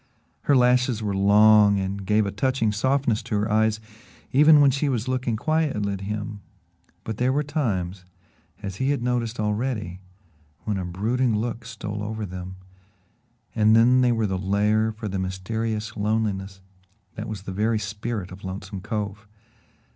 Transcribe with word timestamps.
Her 0.45 0.55
lashes 0.57 1.03
were 1.03 1.15
long 1.15 1.79
and 1.79 2.03
gave 2.07 2.25
a 2.25 2.31
touching 2.31 2.71
softness 2.71 3.21
to 3.21 3.35
her 3.35 3.51
eyes 3.51 3.79
even 4.31 4.59
when 4.59 4.71
she 4.71 4.89
was 4.89 5.07
looking 5.07 5.35
quietly 5.35 5.93
at 5.93 6.01
him, 6.01 6.41
but 7.03 7.17
there 7.17 7.31
were 7.31 7.43
times, 7.43 8.03
as 8.63 8.77
he 8.77 8.89
had 8.89 9.03
noticed 9.03 9.39
already, 9.39 9.99
when 10.63 10.77
a 10.79 10.85
brooding 10.85 11.35
look 11.37 11.65
stole 11.65 12.01
over 12.01 12.25
them, 12.25 12.55
and 13.53 13.75
then 13.75 14.01
they 14.01 14.11
were 14.11 14.25
the 14.25 14.39
lair 14.39 14.91
for 14.91 15.07
the 15.07 15.19
mysterious 15.19 15.95
loneliness 15.95 16.61
that 17.13 17.27
was 17.29 17.43
the 17.43 17.51
very 17.51 17.77
spirit 17.77 18.31
of 18.31 18.43
Lonesome 18.43 18.81
Cove. 18.81 19.27